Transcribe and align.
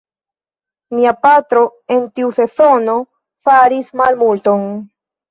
Mia 0.99 1.11
patro 1.25 1.59
en 1.95 2.07
tiu 2.19 2.31
sezono 2.37 2.95
faris 3.49 3.93
malmulton. 4.01 4.65